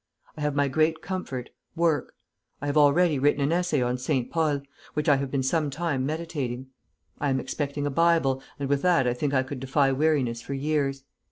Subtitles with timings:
[0.35, 2.15] I have my great comfort, work.
[2.59, 4.63] I have already written an essay on Saint Paul,
[4.95, 6.71] which I have been some time meditating.
[7.19, 10.55] I am expecting a Bible, and with that I think I could defy weariness for
[10.55, 11.03] years.